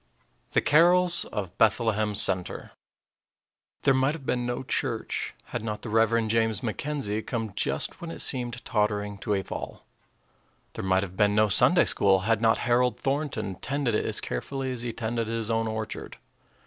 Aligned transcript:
_THE 0.53 0.61
CAROLS 0.61 1.25
OF 1.25 1.55
BETHLEHEM 1.59 2.15
CENTER 2.15 2.71
There 3.83 3.93
might 3.93 4.15
have 4.15 4.25
been 4.25 4.47
no 4.47 4.63
church 4.63 5.35
had 5.53 5.63
not 5.63 5.83
the 5.83 5.91
Rev. 5.91 6.27
James 6.27 6.61
McKenzie 6.61 7.23
come 7.23 7.53
just 7.53 8.01
when 8.01 8.09
it 8.09 8.17
seemed 8.17 8.65
tottering 8.65 9.19
to 9.19 9.35
a 9.35 9.43
fall. 9.43 9.85
There 10.73 10.83
might 10.83 11.03
have 11.03 11.15
been 11.15 11.35
no 11.35 11.49
Sunday 11.49 11.85
school 11.85 12.21
had 12.21 12.41
not 12.41 12.57
Harold 12.65 12.99
Thornton 12.99 13.53
tended 13.57 13.93
it 13.93 14.03
as 14.05 14.21
carefully 14.21 14.71
as 14.71 14.81
he 14.81 14.91
tended 14.91 15.27
his 15.27 15.51
own 15.51 15.67
orchard. 15.67 16.17